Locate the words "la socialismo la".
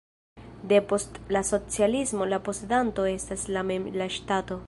1.35-2.41